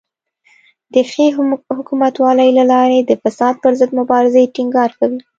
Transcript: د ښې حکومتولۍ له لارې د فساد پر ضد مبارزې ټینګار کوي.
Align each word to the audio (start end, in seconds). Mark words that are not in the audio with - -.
د 0.93 0.95
ښې 1.11 1.25
حکومتولۍ 1.77 2.49
له 2.57 2.63
لارې 2.73 2.99
د 3.03 3.11
فساد 3.21 3.55
پر 3.63 3.71
ضد 3.79 3.91
مبارزې 3.99 4.51
ټینګار 4.55 4.89
کوي. 4.99 5.19